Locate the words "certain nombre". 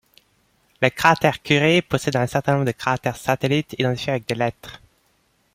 2.25-2.65